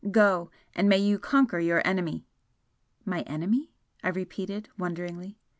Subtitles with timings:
[0.09, 0.49] Go!
[0.73, 2.25] and may you conquer your enemy!"
[3.05, 3.69] "My enemy?"
[4.03, 5.37] I repeated, wonderingly.